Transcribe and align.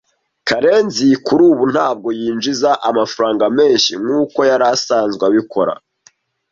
Karenzi 0.47 1.09
kuri 1.25 1.43
ubu 1.51 1.63
ntabwo 1.73 2.09
yinjiza 2.19 2.71
amafaranga 2.89 3.45
menshi 3.57 3.91
nkuko 4.01 4.39
yari 4.49 4.65
asanzwe 4.73 5.23
abikora. 5.29 5.73